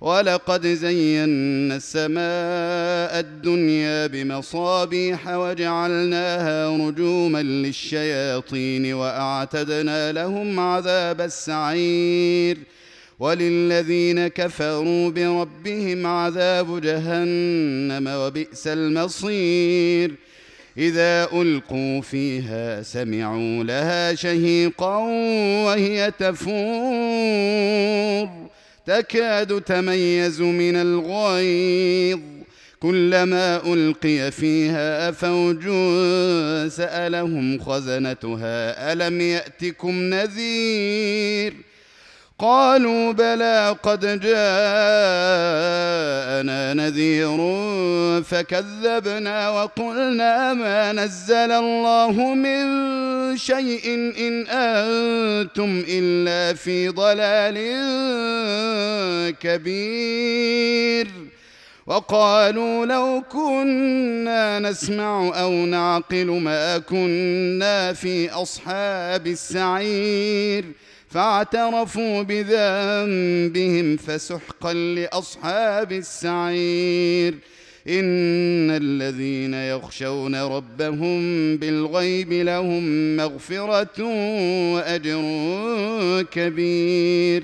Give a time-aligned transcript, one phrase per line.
[0.00, 12.58] ولقد زينا السماء الدنيا بمصابيح وجعلناها رجوما للشياطين وأعتدنا لهم عذاب السعير
[13.20, 20.14] وللذين كفروا بربهم عذاب جهنم وبئس المصير
[20.78, 24.96] إذا ألقوا فيها سمعوا لها شهيقا
[25.64, 26.46] وهي تفور
[28.86, 32.20] تكاد تميز من الغيظ.
[32.80, 35.62] كلما ألقي فيها فوج
[36.68, 41.54] سألهم خزنتها ألم يأتكم نذير؟
[42.38, 44.34] قالوا بلى قد جاءنا
[46.74, 47.36] نذير
[48.22, 52.66] فكذبنا وقلنا ما نزل الله من
[53.34, 57.56] شيء إن أنتم إلا في ضلال
[59.38, 61.08] كبير.
[61.86, 70.64] وقالوا لو كنا نسمع أو نعقل ما كنا في أصحاب السعير.
[71.10, 77.34] فاعترفوا بذنبهم فسحقا لأصحاب السعير.
[77.88, 84.02] ان الذين يخشون ربهم بالغيب لهم مغفره
[84.74, 85.22] واجر
[86.22, 87.42] كبير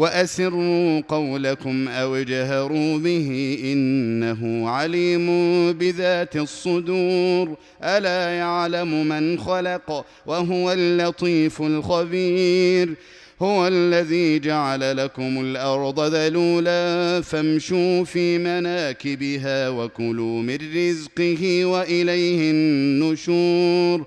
[0.00, 5.26] وأسروا قولكم أو اجهروا به إنه عليم
[5.72, 7.56] بذات الصدور.
[7.82, 12.94] ألا يعلم من خلق وهو اللطيف الخبير.
[13.42, 24.06] هو الذي جعل لكم الأرض ذلولا فامشوا في مناكبها وكلوا من رزقه وإليه النشور.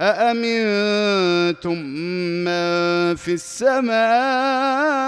[0.00, 1.76] أأمنتم
[2.44, 2.60] من
[3.16, 4.99] في السماء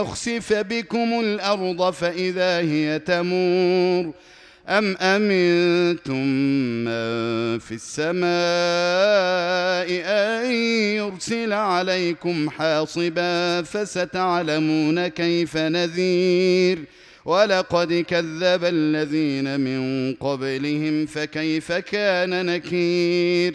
[0.00, 4.12] يخسف بكم الأرض فإذا هي تمور
[4.68, 6.26] أم أمنتم
[6.84, 8.26] من في السماء
[10.06, 10.52] أن
[10.96, 16.84] يرسل عليكم حاصبا فستعلمون كيف نذير
[17.24, 23.54] ولقد كذب الذين من قبلهم فكيف كان نكير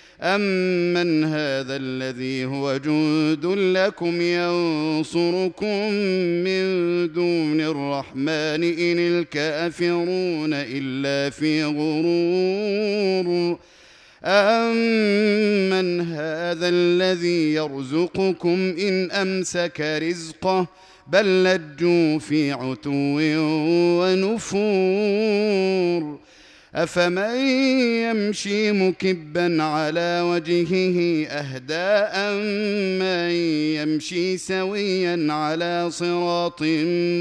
[0.23, 5.91] أمن هذا الذي هو جند لكم ينصركم
[6.43, 6.63] من
[7.13, 13.57] دون الرحمن إن الكافرون إلا في غرور
[14.25, 20.67] أمن هذا الذي يرزقكم إن أمسك رزقه
[21.07, 22.91] بل لجوا في عتو
[24.01, 24.41] ونفور
[26.75, 27.35] أفمن
[28.07, 31.73] يمشي مكبا على وجهه أهدى
[32.15, 33.31] أمن
[33.75, 36.61] يمشي سويا على صراط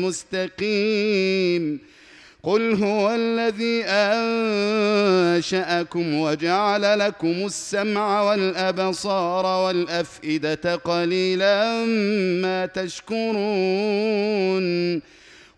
[0.04, 1.78] مستقيم
[2.42, 3.84] قل هو الذي
[5.34, 11.84] أنشأكم وجعل لكم السمع والأبصار والأفئدة قليلا
[12.42, 13.40] ما تشكرون